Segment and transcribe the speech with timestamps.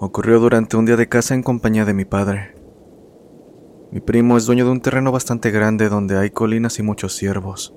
[0.00, 2.54] Ocurrió durante un día de caza en compañía de mi padre.
[3.90, 7.74] Mi primo es dueño de un terreno bastante grande donde hay colinas y muchos ciervos.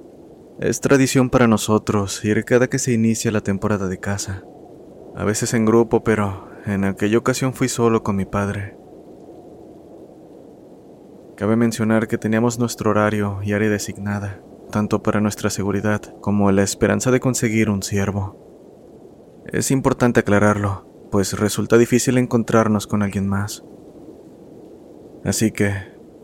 [0.59, 4.43] Es tradición para nosotros ir cada que se inicia la temporada de caza.
[5.15, 8.77] A veces en grupo, pero en aquella ocasión fui solo con mi padre.
[11.37, 16.61] Cabe mencionar que teníamos nuestro horario y área designada, tanto para nuestra seguridad como la
[16.61, 18.37] esperanza de conseguir un ciervo.
[19.47, 23.63] Es importante aclararlo, pues resulta difícil encontrarnos con alguien más.
[25.23, 25.73] Así que,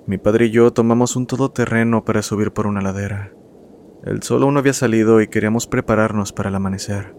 [0.08, 3.34] mi padre y yo tomamos un todoterreno para subir por una ladera.
[4.04, 7.14] El sol aún no había salido y queríamos prepararnos para el amanecer.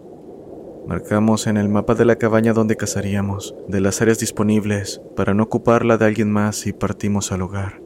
[0.87, 5.43] Marcamos en el mapa de la cabaña donde cazaríamos, de las áreas disponibles, para no
[5.43, 7.81] ocuparla de alguien más y partimos al hogar.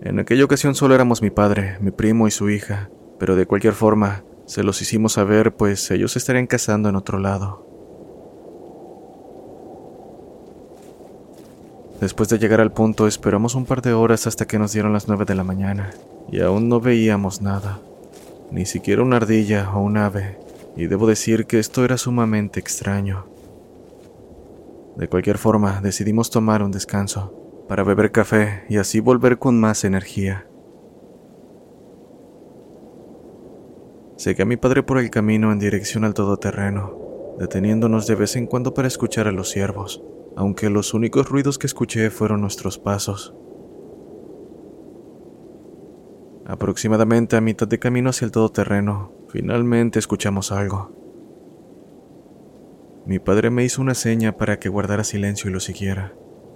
[0.00, 3.74] En aquella ocasión solo éramos mi padre, mi primo y su hija, pero de cualquier
[3.74, 7.71] forma, se los hicimos saber pues ellos estarían cazando en otro lado.
[12.02, 15.06] Después de llegar al punto esperamos un par de horas hasta que nos dieron las
[15.06, 15.92] nueve de la mañana
[16.32, 17.78] y aún no veíamos nada,
[18.50, 20.36] ni siquiera una ardilla o un ave,
[20.76, 23.26] y debo decir que esto era sumamente extraño.
[24.96, 29.84] De cualquier forma, decidimos tomar un descanso para beber café y así volver con más
[29.84, 30.48] energía.
[34.16, 36.98] Seguí a mi padre por el camino en dirección al todoterreno,
[37.38, 40.02] deteniéndonos de vez en cuando para escuchar a los ciervos
[40.36, 43.34] aunque los únicos ruidos que escuché fueron nuestros pasos.
[46.44, 51.02] Aproximadamente a mitad de camino hacia el todoterreno, finalmente escuchamos algo.
[53.06, 56.14] Mi padre me hizo una seña para que guardara silencio y lo siguiera,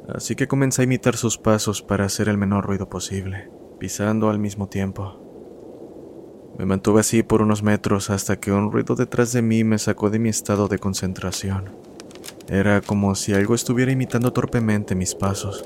[0.09, 4.39] así que comencé a imitar sus pasos para hacer el menor ruido posible, pisando al
[4.39, 5.23] mismo tiempo.
[6.59, 10.09] Me mantuve así por unos metros hasta que un ruido detrás de mí me sacó
[10.09, 11.77] de mi estado de concentración.
[12.49, 15.65] Era como si algo estuviera imitando torpemente mis pasos.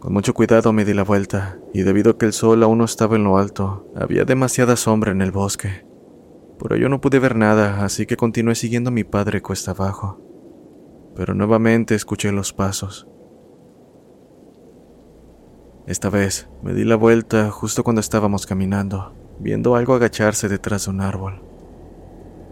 [0.00, 2.84] Con mucho cuidado me di la vuelta, y debido a que el sol aún no
[2.84, 5.86] estaba en lo alto, había demasiada sombra en el bosque.
[6.58, 10.20] Por ello no pude ver nada, así que continué siguiendo a mi padre cuesta abajo.
[11.16, 13.08] Pero nuevamente escuché los pasos.
[15.86, 20.90] Esta vez me di la vuelta justo cuando estábamos caminando, viendo algo agacharse detrás de
[20.90, 21.42] un árbol.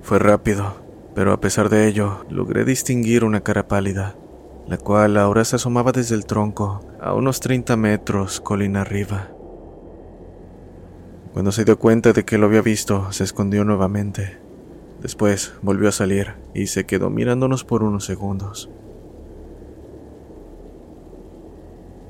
[0.04, 0.74] Fue rápido,
[1.14, 4.16] pero a pesar de ello, logré distinguir una cara pálida,
[4.68, 9.30] la cual ahora se asomaba desde el tronco a unos 30 metros colina arriba.
[11.32, 14.36] Cuando se dio cuenta de que lo había visto, se escondió nuevamente.
[15.00, 18.68] Después volvió a salir y se quedó mirándonos por unos segundos.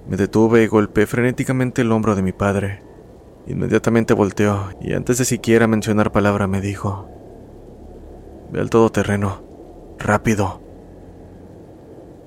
[0.08, 2.82] Me detuve y golpeé frenéticamente el hombro de mi padre.
[3.46, 7.13] Inmediatamente volteó y antes de siquiera mencionar palabra me dijo,
[8.54, 9.42] Ve al todoterreno.
[9.98, 10.62] Rápido.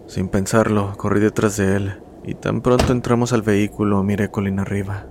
[0.08, 5.08] Sin pensarlo, corrí detrás de él, y tan pronto entramos al vehículo miré colina arriba,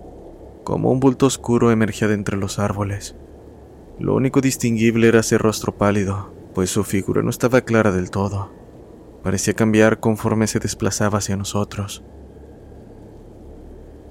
[0.62, 3.16] como un bulto oscuro emergía de entre los árboles.
[3.99, 8.53] Lo único distinguible era ese rostro pálido, pues su figura no estaba clara del todo.
[9.22, 12.05] Parecía cambiar conforme se desplazaba hacia nosotros.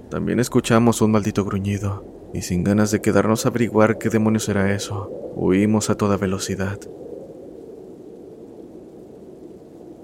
[0.09, 4.73] También escuchamos un maldito gruñido, y sin ganas de quedarnos a averiguar qué demonios era
[4.73, 6.77] eso, huimos a toda velocidad.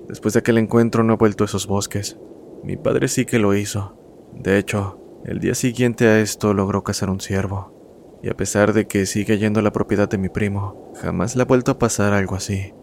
[0.08, 2.18] Después de aquel encuentro no he vuelto a esos bosques.
[2.64, 3.98] Mi padre sí que lo hizo.
[4.34, 8.20] De hecho, el día siguiente a esto logró cazar un ciervo.
[8.24, 11.46] Y a pesar de que sigue yendo la propiedad de mi primo, jamás le ha
[11.46, 12.74] vuelto a pasar algo así.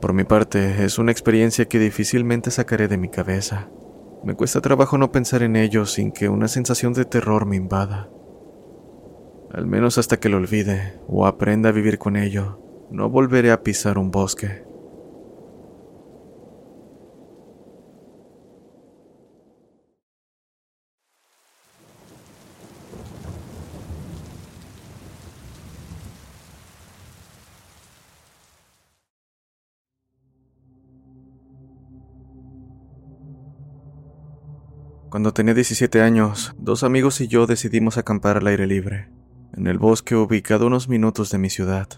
[0.00, 3.68] Por mi parte, es una experiencia que difícilmente sacaré de mi cabeza.
[4.24, 8.08] Me cuesta trabajo no pensar en ello sin que una sensación de terror me invada.
[9.52, 12.60] Al menos hasta que lo olvide o aprenda a vivir con ello,
[12.90, 14.67] no volveré a pisar un bosque.
[35.18, 39.10] Cuando tenía 17 años, dos amigos y yo decidimos acampar al aire libre,
[39.52, 41.88] en el bosque ubicado unos minutos de mi ciudad.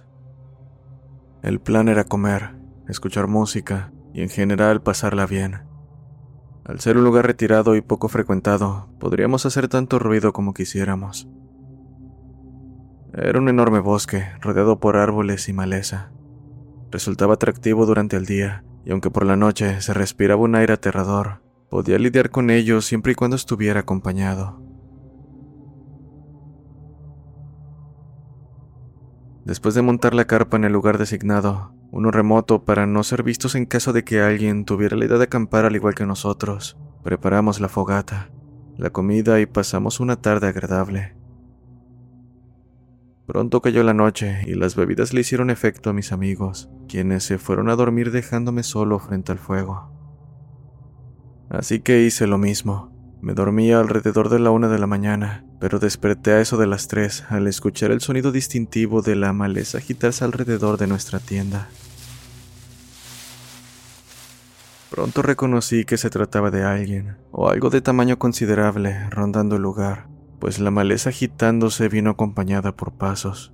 [1.42, 2.56] El plan era comer,
[2.88, 5.64] escuchar música y en general pasarla bien.
[6.64, 11.28] Al ser un lugar retirado y poco frecuentado, podríamos hacer tanto ruido como quisiéramos.
[13.12, 16.10] Era un enorme bosque, rodeado por árboles y maleza.
[16.90, 21.49] Resultaba atractivo durante el día, y aunque por la noche se respiraba un aire aterrador,
[21.70, 24.60] podía lidiar con ello siempre y cuando estuviera acompañado.
[29.44, 33.54] Después de montar la carpa en el lugar designado, uno remoto para no ser vistos
[33.54, 37.60] en caso de que alguien tuviera la idea de acampar al igual que nosotros, preparamos
[37.60, 38.30] la fogata,
[38.76, 41.16] la comida y pasamos una tarde agradable.
[43.26, 47.38] Pronto cayó la noche y las bebidas le hicieron efecto a mis amigos, quienes se
[47.38, 49.89] fueron a dormir dejándome solo frente al fuego.
[51.50, 52.90] Así que hice lo mismo.
[53.20, 56.88] Me dormía alrededor de la una de la mañana, pero desperté a eso de las
[56.88, 61.68] tres al escuchar el sonido distintivo de la maleza agitarse alrededor de nuestra tienda.
[64.90, 70.08] Pronto reconocí que se trataba de alguien, o algo de tamaño considerable, rondando el lugar
[70.40, 73.52] pues la maleza agitándose vino acompañada por pasos.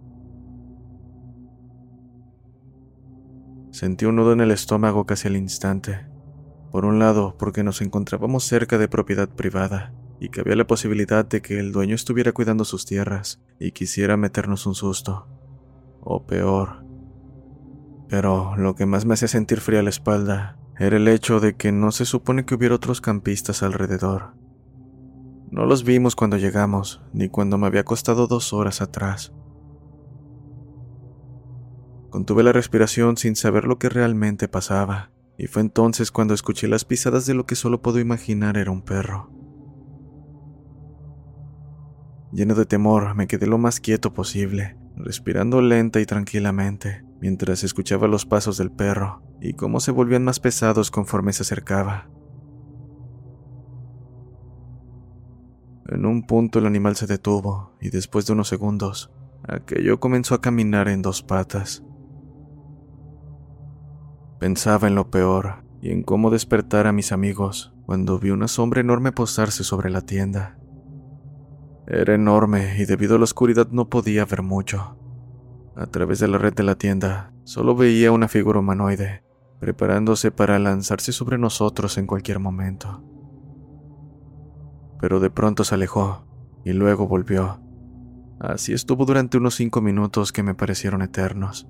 [3.73, 6.07] Sentí un nudo en el estómago casi al instante.
[6.77, 11.25] Por un lado, porque nos encontrábamos cerca de propiedad privada y que había la posibilidad
[11.25, 15.27] de que el dueño estuviera cuidando sus tierras y quisiera meternos un susto.
[16.03, 16.85] O peor.
[18.11, 21.73] Pero lo que más me hacía sentir fría la espalda era el hecho de que
[21.73, 24.35] no se supone que hubiera otros campistas alrededor.
[25.51, 29.33] No los vimos cuando llegamos, ni cuando me había costado dos horas atrás.
[32.11, 36.85] Contuve la respiración sin saber lo que realmente pasaba, y fue entonces cuando escuché las
[36.85, 39.31] pisadas de lo que solo puedo imaginar era un perro.
[42.33, 48.09] Lleno de temor, me quedé lo más quieto posible, respirando lenta y tranquilamente, mientras escuchaba
[48.09, 52.11] los pasos del perro y cómo se volvían más pesados conforme se acercaba.
[55.89, 59.13] En un punto el animal se detuvo y después de unos segundos,
[59.47, 61.86] aquello comenzó a caminar en dos patas.
[64.47, 68.81] Pensaba en lo peor y en cómo despertar a mis amigos cuando vi una sombra
[68.81, 70.57] enorme posarse sobre la tienda.
[71.89, 75.01] Era enorme y debido a la oscuridad no podía ver mucho.
[75.75, 79.25] A través de la red de la tienda solo veía una figura humanoide,
[79.59, 83.03] preparándose para lanzarse sobre nosotros en cualquier momento
[85.01, 86.25] pero de pronto se alejó
[86.65, 87.61] y luego volvió.
[88.39, 91.67] Así estuvo durante unos cinco minutos que me parecieron eternos.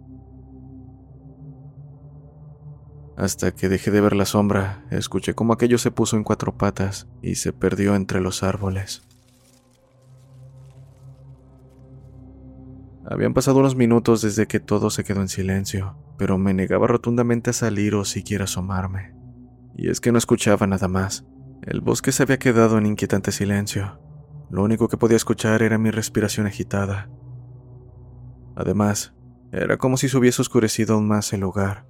[3.16, 7.08] Hasta que dejé de ver la sombra, escuché cómo aquello se puso en cuatro patas
[7.22, 9.06] y se perdió entre los árboles.
[13.08, 17.50] Habían pasado unos minutos desde que todo se quedó en silencio, pero me negaba rotundamente
[17.50, 19.14] a salir o siquiera asomarme.
[19.76, 21.24] Y es que no escuchaba nada más.
[21.62, 24.00] El bosque se había quedado en inquietante silencio.
[24.50, 27.08] Lo único que podía escuchar era mi respiración agitada.
[28.56, 29.14] Además,
[29.52, 31.86] era como si se hubiese oscurecido aún más el lugar.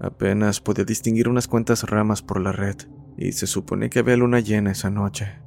[0.00, 2.76] Apenas podía distinguir unas cuantas ramas por la red,
[3.18, 5.38] y se supone que había luna llena esa noche.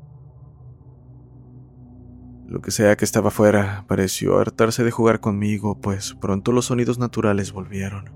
[2.47, 6.99] Lo que sea que estaba fuera pareció hartarse de jugar conmigo, pues pronto los sonidos
[6.99, 8.11] naturales volvieron.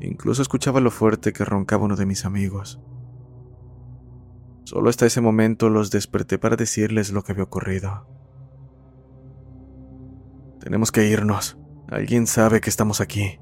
[0.00, 2.80] Incluso escuchaba lo fuerte que roncaba uno de mis amigos.
[4.64, 8.06] Solo hasta ese momento los desperté para decirles lo que había ocurrido.
[10.60, 11.56] Tenemos que irnos.
[11.88, 13.40] Alguien sabe que estamos aquí,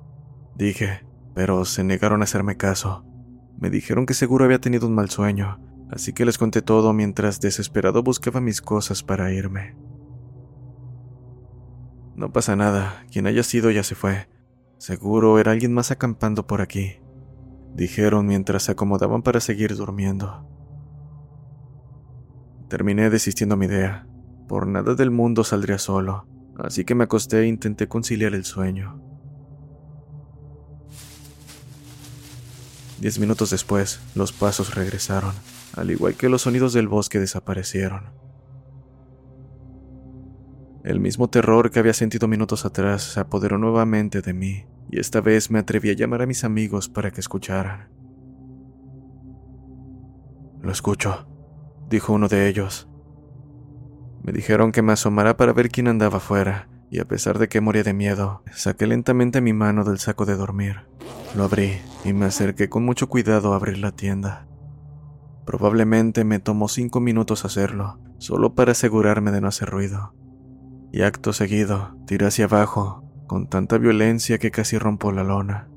[0.54, 1.04] dije,
[1.36, 3.04] pero se negaron a hacerme caso.
[3.58, 7.40] Me dijeron que seguro había tenido un mal sueño, así que les conté todo mientras
[7.40, 9.76] desesperado buscaba mis cosas para irme.
[12.14, 14.30] No pasa nada, quien haya sido ya se fue.
[14.78, 17.00] Seguro era alguien más acampando por aquí,
[17.74, 20.48] dijeron mientras se acomodaban para seguir durmiendo.
[22.68, 24.08] Terminé desistiendo mi idea.
[24.48, 26.26] Por nada del mundo saldría solo,
[26.56, 29.05] así que me acosté e intenté conciliar el sueño.
[33.00, 35.34] Diez minutos después, los pasos regresaron,
[35.74, 38.10] al igual que los sonidos del bosque desaparecieron.
[40.82, 45.20] El mismo terror que había sentido minutos atrás se apoderó nuevamente de mí, y esta
[45.20, 47.90] vez me atreví a llamar a mis amigos para que escucharan.
[50.62, 51.26] Lo escucho,
[51.90, 52.88] dijo uno de ellos.
[54.22, 57.60] Me dijeron que me asomara para ver quién andaba afuera, y a pesar de que
[57.60, 60.86] moría de miedo, saqué lentamente mi mano del saco de dormir.
[61.36, 64.48] Lo abrí y me acerqué con mucho cuidado a abrir la tienda.
[65.44, 70.14] Probablemente me tomó cinco minutos hacerlo, solo para asegurarme de no hacer ruido.
[70.92, 75.68] Y acto seguido, tiré hacia abajo, con tanta violencia que casi rompo la lona.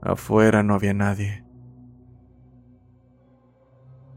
[0.00, 1.44] Afuera no había nadie.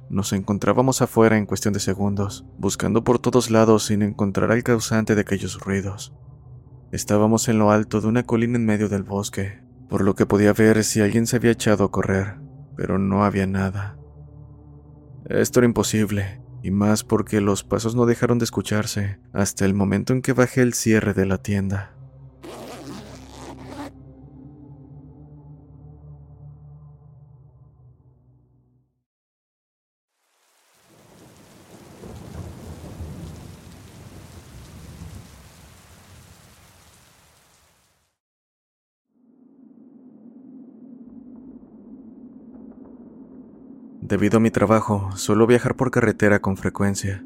[0.10, 5.16] Nos encontrábamos afuera en cuestión de segundos, buscando por todos lados sin encontrar al causante
[5.16, 6.14] de aquellos ruidos.
[6.92, 10.54] Estábamos en lo alto de una colina en medio del bosque, por lo que podía
[10.54, 12.38] ver si alguien se había echado a correr,
[12.76, 13.96] pero no había nada.
[15.26, 20.14] Esto era imposible, y más porque los pasos no dejaron de escucharse hasta el momento
[20.14, 21.96] en que bajé el cierre de la tienda.
[44.10, 47.24] Debido a mi trabajo, suelo viajar por carretera con frecuencia.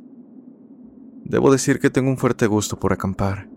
[1.24, 3.48] Debo decir que tengo un fuerte gusto por acampar.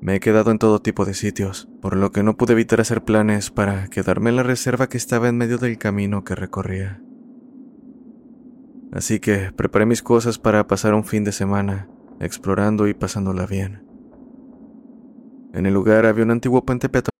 [0.00, 3.04] Me he quedado en todo tipo de sitios, por lo que no pude evitar hacer
[3.04, 7.02] planes para quedarme en la reserva que estaba en medio del camino que recorría.
[8.92, 13.84] Así que preparé mis cosas para pasar un fin de semana, explorando y pasándola bien.
[15.52, 17.19] En el lugar había un antiguo puente peatonal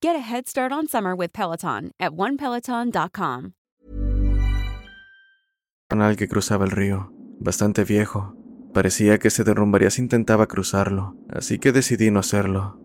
[0.00, 3.54] Get a head start on summer with Peloton at onepeloton.com.
[5.88, 8.36] Canal que cruzaba el río, bastante viejo.
[8.72, 12.78] Parecía que se derrumbaría si intentaba cruzarlo, así que decidí no hacerlo.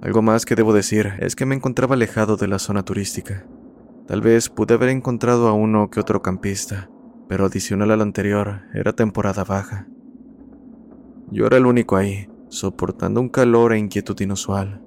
[0.00, 3.46] Algo más que debo decir es que me encontraba alejado de la zona turística.
[4.06, 6.88] Tal vez pude haber encontrado a uno que otro campista,
[7.28, 9.86] pero adicional al anterior, era temporada baja.
[11.30, 14.80] Yo era el único ahí, soportando un calor e inquietud inusual.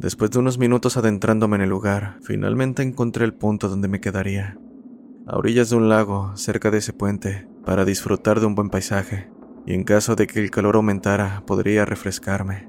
[0.00, 4.56] Después de unos minutos adentrándome en el lugar, finalmente encontré el punto donde me quedaría,
[5.26, 9.30] a orillas de un lago, cerca de ese puente, para disfrutar de un buen paisaje,
[9.66, 12.66] y en caso de que el calor aumentara, podría refrescarme.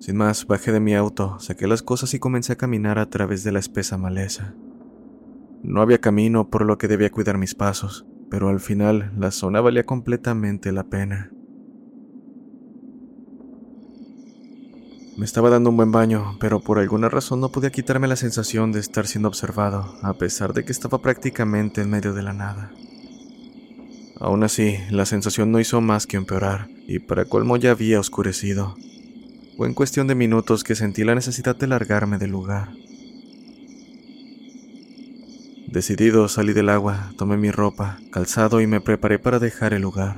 [0.00, 3.44] Sin más, bajé de mi auto, saqué las cosas y comencé a caminar a través
[3.44, 4.56] de la espesa maleza.
[5.62, 9.60] No había camino, por lo que debía cuidar mis pasos, pero al final la zona
[9.60, 11.30] valía completamente la pena.
[15.16, 18.72] Me estaba dando un buen baño, pero por alguna razón no podía quitarme la sensación
[18.72, 22.72] de estar siendo observado, a pesar de que estaba prácticamente en medio de la nada.
[24.18, 28.74] Aún así, la sensación no hizo más que empeorar, y para colmo ya había oscurecido.
[29.56, 32.70] Fue en cuestión de minutos que sentí la necesidad de largarme del lugar.
[35.68, 40.16] Decidido, salí del agua, tomé mi ropa, calzado y me preparé para dejar el lugar.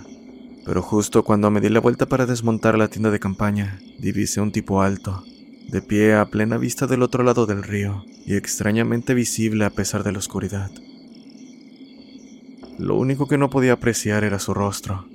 [0.66, 4.50] Pero justo cuando me di la vuelta para desmontar la tienda de campaña, divisé un
[4.50, 5.23] tipo alto,
[5.68, 10.02] de pie a plena vista del otro lado del río y extrañamente visible a pesar
[10.02, 10.73] de la oscuridad.
[12.78, 15.06] Lo único que no podía apreciar era su rostro,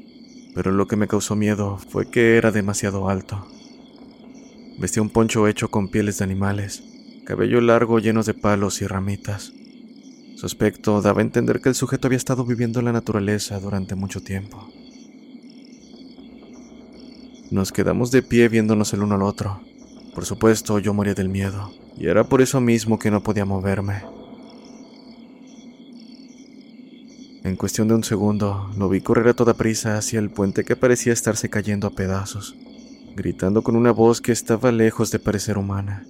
[0.56, 3.46] pero lo que me causó miedo fue que era demasiado alto.
[4.80, 6.82] Vestía un poncho hecho con pieles de animales,
[7.26, 9.52] cabello largo lleno de palos y ramitas.
[10.38, 13.96] Su aspecto daba a entender que el sujeto había estado viviendo en la naturaleza durante
[13.96, 14.72] mucho tiempo.
[17.52, 19.60] Nos quedamos de pie viéndonos el uno al otro.
[20.16, 24.04] Por supuesto, yo moría del miedo, y era por eso mismo que no podía moverme.
[27.44, 30.78] En cuestión de un segundo, lo vi correr a toda prisa hacia el puente que
[30.78, 32.56] parecía estarse cayendo a pedazos,
[33.18, 36.06] gritando con una voz que estaba lejos de parecer humana.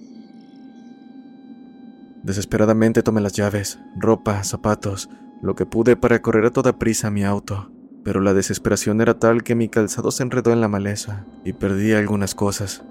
[2.22, 5.08] Desesperadamente tomé las llaves, ropa, zapatos,
[5.42, 7.72] lo que pude para correr a toda prisa a mi auto
[8.04, 11.92] pero la desesperación era tal que mi calzado se enredó en la maleza y perdí
[11.92, 12.84] algunas cosas.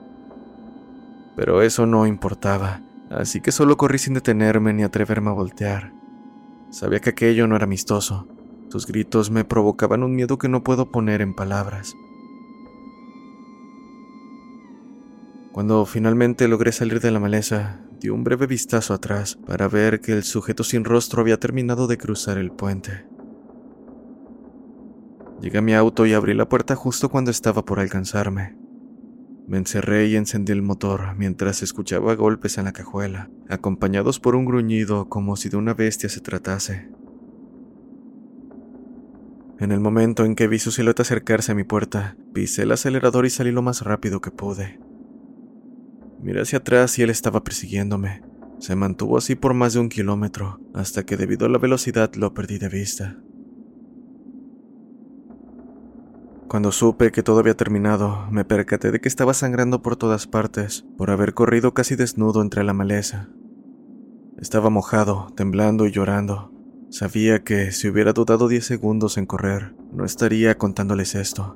[1.36, 5.94] Pero eso no importaba, así que solo corrí sin detenerme ni atreverme a voltear.
[6.70, 8.28] Sabía que aquello no era amistoso.
[8.70, 11.94] Sus gritos me provocaban un miedo que no puedo poner en palabras.
[15.52, 20.14] Cuando finalmente logré salir de la maleza, di un breve vistazo atrás para ver que
[20.14, 23.06] el sujeto sin rostro había terminado de cruzar el puente.
[25.42, 28.56] Llegué a mi auto y abrí la puerta justo cuando estaba por alcanzarme.
[29.48, 34.46] Me encerré y encendí el motor mientras escuchaba golpes en la cajuela, acompañados por un
[34.46, 36.90] gruñido como si de una bestia se tratase.
[39.60, 43.26] En el momento en que vi su silueta acercarse a mi puerta, pisé el acelerador
[43.26, 44.80] y salí lo más rápido que pude.
[46.22, 48.22] Miré hacia atrás y él estaba persiguiéndome.
[48.60, 52.36] Se mantuvo así por más de un kilómetro, hasta que debido a la velocidad lo
[52.36, 53.18] perdí de vista.
[56.52, 60.84] Cuando supe que todo había terminado, me percaté de que estaba sangrando por todas partes
[60.98, 63.30] por haber corrido casi desnudo entre la maleza.
[64.38, 66.52] Estaba mojado, temblando y llorando.
[66.90, 71.56] Sabía que si hubiera dudado diez segundos en correr, no estaría contándoles esto.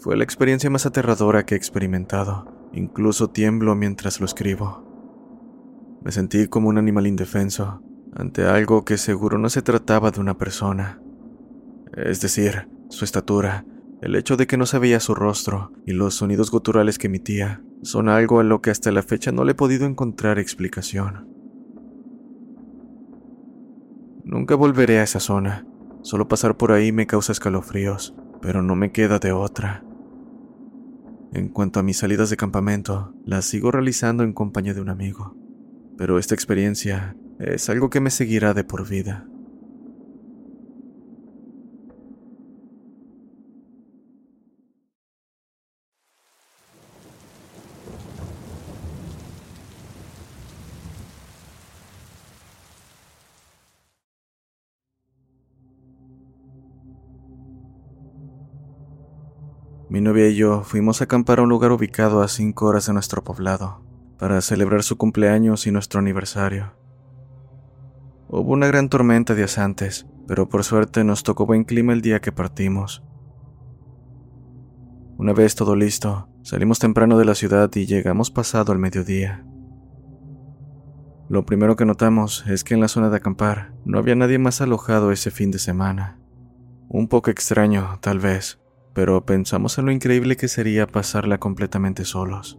[0.00, 2.68] Fue la experiencia más aterradora que he experimentado.
[2.72, 6.00] Incluso tiemblo mientras lo escribo.
[6.02, 7.80] Me sentí como un animal indefenso
[8.12, 11.00] ante algo que seguro no se trataba de una persona.
[11.96, 13.64] Es decir, su estatura,
[14.02, 18.08] el hecho de que no sabía su rostro y los sonidos guturales que emitía son
[18.08, 21.28] algo a lo que hasta la fecha no le he podido encontrar explicación.
[24.24, 25.66] Nunca volveré a esa zona.
[26.02, 29.84] Solo pasar por ahí me causa escalofríos, pero no me queda de otra.
[31.32, 35.36] En cuanto a mis salidas de campamento, las sigo realizando en compañía de un amigo,
[35.96, 39.26] pero esta experiencia es algo que me seguirá de por vida.
[59.94, 62.92] Mi novia y yo fuimos a acampar a un lugar ubicado a cinco horas de
[62.92, 63.80] nuestro poblado,
[64.18, 66.72] para celebrar su cumpleaños y nuestro aniversario.
[68.26, 72.20] Hubo una gran tormenta días antes, pero por suerte nos tocó buen clima el día
[72.20, 73.04] que partimos.
[75.16, 79.46] Una vez todo listo, salimos temprano de la ciudad y llegamos pasado el mediodía.
[81.28, 84.60] Lo primero que notamos es que en la zona de acampar no había nadie más
[84.60, 86.18] alojado ese fin de semana.
[86.88, 88.58] Un poco extraño, tal vez,
[88.94, 92.58] pero pensamos en lo increíble que sería pasarla completamente solos.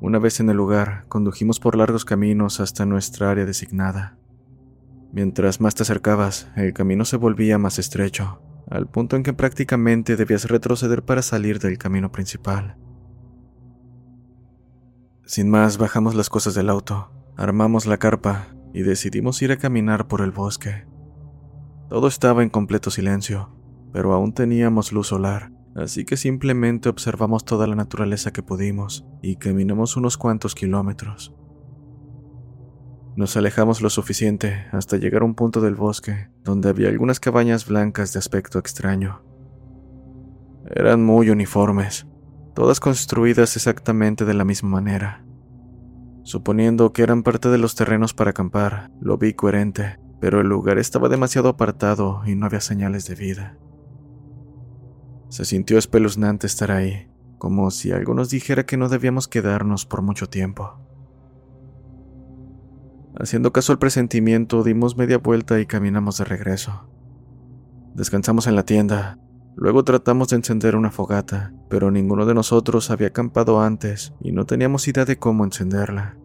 [0.00, 4.18] Una vez en el lugar, condujimos por largos caminos hasta nuestra área designada.
[5.12, 10.16] Mientras más te acercabas, el camino se volvía más estrecho, al punto en que prácticamente
[10.16, 12.76] debías retroceder para salir del camino principal.
[15.24, 20.06] Sin más, bajamos las cosas del auto, armamos la carpa y decidimos ir a caminar
[20.06, 20.84] por el bosque.
[21.88, 23.55] Todo estaba en completo silencio,
[23.96, 29.36] pero aún teníamos luz solar, así que simplemente observamos toda la naturaleza que pudimos y
[29.36, 31.34] caminamos unos cuantos kilómetros.
[33.16, 37.66] Nos alejamos lo suficiente hasta llegar a un punto del bosque donde había algunas cabañas
[37.66, 39.24] blancas de aspecto extraño.
[40.66, 42.06] Eran muy uniformes,
[42.54, 45.24] todas construidas exactamente de la misma manera.
[46.22, 50.76] Suponiendo que eran parte de los terrenos para acampar, lo vi coherente, pero el lugar
[50.76, 53.58] estaba demasiado apartado y no había señales de vida.
[55.36, 60.00] Se sintió espeluznante estar ahí, como si algo nos dijera que no debíamos quedarnos por
[60.00, 60.80] mucho tiempo.
[63.20, 66.88] Haciendo caso al presentimiento, dimos media vuelta y caminamos de regreso.
[67.94, 69.18] Descansamos en la tienda,
[69.56, 74.46] luego tratamos de encender una fogata, pero ninguno de nosotros había acampado antes y no
[74.46, 76.16] teníamos idea de cómo encenderla.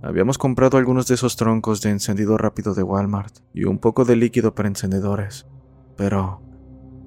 [0.00, 4.14] Habíamos comprado algunos de esos troncos de encendido rápido de Walmart y un poco de
[4.14, 5.48] líquido para encendedores,
[5.96, 6.40] pero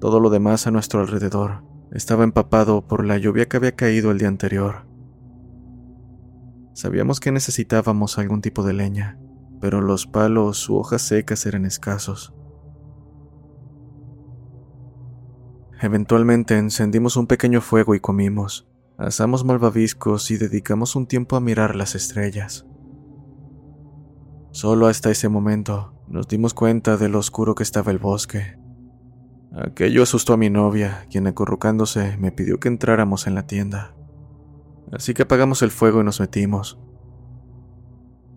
[0.00, 4.18] todo lo demás a nuestro alrededor estaba empapado por la lluvia que había caído el
[4.18, 4.86] día anterior.
[6.74, 9.18] Sabíamos que necesitábamos algún tipo de leña,
[9.60, 12.34] pero los palos u hojas secas eran escasos.
[15.80, 18.68] Eventualmente encendimos un pequeño fuego y comimos.
[18.98, 22.66] Asamos malvaviscos y dedicamos un tiempo a mirar las estrellas.
[24.52, 28.58] Solo hasta ese momento nos dimos cuenta de lo oscuro que estaba el bosque.
[29.56, 33.94] Aquello asustó a mi novia, quien acurrucándose me pidió que entráramos en la tienda.
[34.92, 36.78] Así que apagamos el fuego y nos metimos.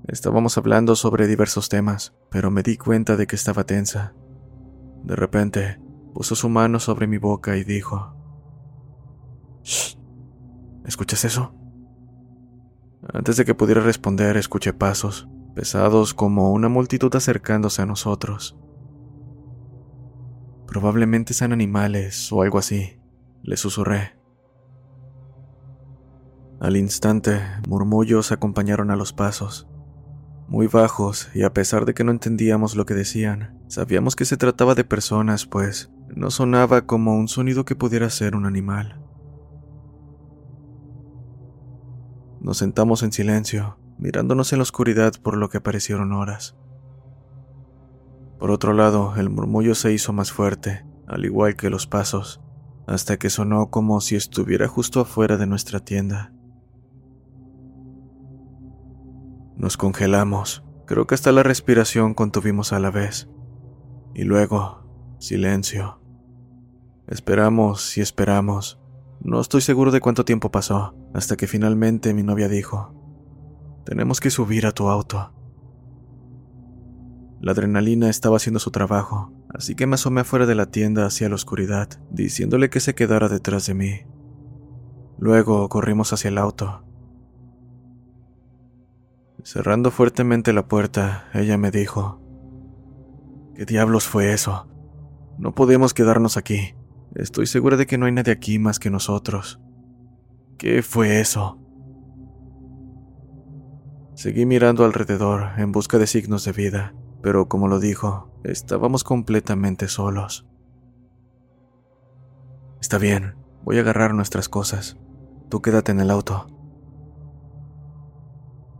[0.08, 4.14] Estábamos hablando sobre diversos temas, pero me di cuenta de que estaba tensa.
[5.04, 5.82] De repente,
[6.14, 8.16] puso su mano sobre mi boca y dijo,
[9.64, 9.98] Shh,
[10.86, 11.54] ¿escuchas eso?
[13.14, 18.58] Antes de que pudiera responder, escuché pasos, pesados como una multitud acercándose a nosotros.
[20.70, 23.00] Probablemente sean animales o algo así,
[23.42, 24.16] le susurré.
[26.60, 29.68] Al instante, murmullos acompañaron a los pasos.
[30.48, 34.38] Muy bajos, y a pesar de que no entendíamos lo que decían, sabíamos que se
[34.38, 39.02] trataba de personas, pues no sonaba como un sonido que pudiera ser un animal.
[42.42, 46.56] Nos sentamos en silencio, mirándonos en la oscuridad por lo que aparecieron horas.
[48.40, 52.42] Por otro lado, el murmullo se hizo más fuerte, al igual que los pasos,
[52.88, 56.32] hasta que sonó como si estuviera justo afuera de nuestra tienda.
[59.58, 63.30] Nos congelamos, creo que hasta la respiración contuvimos a la vez.
[64.16, 66.02] Y luego, silencio.
[67.08, 68.80] Esperamos y esperamos.
[69.20, 72.96] No estoy seguro de cuánto tiempo pasó, hasta que finalmente mi novia dijo,
[73.86, 75.34] tenemos que subir a tu auto.
[77.42, 81.30] La adrenalina estaba haciendo su trabajo, así que me asomé afuera de la tienda hacia
[81.30, 84.02] la oscuridad, diciéndole que se quedara detrás de mí.
[85.18, 86.84] Luego corrimos hacia el auto.
[89.44, 92.22] Cerrando fuertemente la puerta, ella me dijo,
[93.56, 94.68] ¿Qué diablos fue eso?
[95.38, 96.76] No podemos quedarnos aquí.
[97.16, 99.60] Estoy segura de que no hay nadie aquí más que nosotros.
[100.58, 101.58] ¿Qué fue eso?
[104.14, 109.88] Seguí mirando alrededor en busca de signos de vida, pero como lo dijo, estábamos completamente
[109.88, 110.48] solos.
[112.82, 114.98] Está bien, voy a agarrar nuestras cosas.
[115.50, 116.48] Tú quédate en el auto.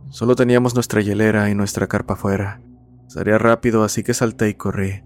[0.08, 2.62] Solo teníamos nuestra hielera y nuestra carpa fuera.
[3.06, 5.04] Sería rápido, así que salté y corrí.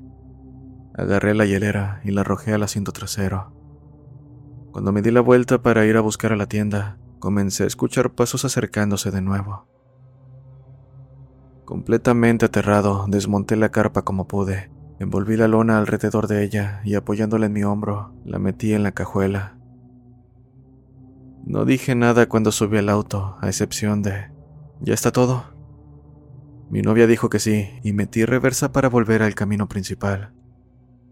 [0.95, 3.53] Agarré la hielera y la arrojé al asiento trasero.
[4.73, 8.15] Cuando me di la vuelta para ir a buscar a la tienda, comencé a escuchar
[8.15, 9.67] pasos acercándose de nuevo.
[11.65, 17.47] Completamente aterrado, desmonté la carpa como pude, envolví la lona alrededor de ella y apoyándola
[17.47, 19.57] en mi hombro, la metí en la cajuela.
[21.47, 24.31] No dije nada cuando subí al auto, a excepción de...
[24.81, 25.55] ¿Ya está todo?
[26.69, 30.35] Mi novia dijo que sí, y metí reversa para volver al camino principal.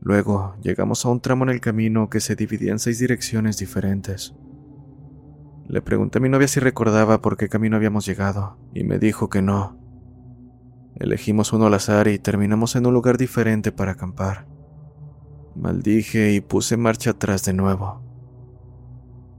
[0.00, 4.34] Luego llegamos a un tramo en el camino que se dividía en seis direcciones diferentes.
[5.66, 9.30] Le pregunté a mi novia si recordaba por qué camino habíamos llegado, y me dijo
[9.30, 9.81] que no,
[11.02, 14.46] Elegimos uno al azar y terminamos en un lugar diferente para acampar.
[15.56, 18.00] Maldije y puse marcha atrás de nuevo.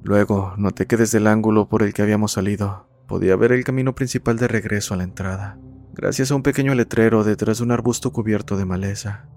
[0.04, 3.96] Luego noté que desde el ángulo por el que habíamos salido podía ver el camino
[3.96, 5.58] principal de regreso a la entrada,
[5.94, 9.30] gracias a un pequeño letrero detrás de un arbusto cubierto de maleza.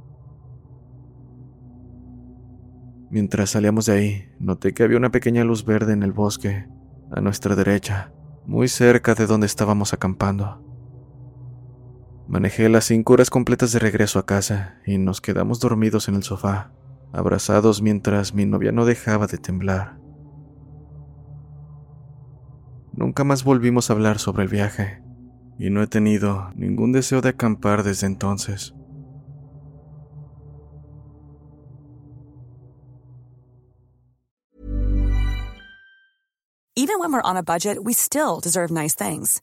[3.09, 6.67] Mientras salíamos de ahí, noté que había una pequeña luz verde en el bosque,
[7.13, 8.11] a nuestra derecha,
[8.47, 10.66] muy cerca de donde estábamos acampando.
[12.29, 16.25] Manejé las cinco horas completas de regreso a casa y nos quedamos dormidos en el
[16.25, 16.73] sofá,
[17.13, 19.99] abrazados mientras mi novia no dejaba de temblar.
[22.93, 25.03] Nunca más volvimos a hablar sobre el viaje
[25.59, 28.75] y no he tenido ningún deseo de acampar desde entonces.
[36.75, 39.43] Even when we're on a budget, we still deserve nice things.